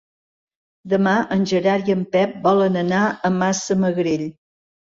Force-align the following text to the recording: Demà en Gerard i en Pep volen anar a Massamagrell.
Demà 0.93 1.13
en 1.35 1.43
Gerard 1.51 1.91
i 1.93 1.97
en 1.97 2.01
Pep 2.15 2.33
volen 2.49 2.81
anar 2.85 3.03
a 3.09 3.33
Massamagrell. 3.39 4.27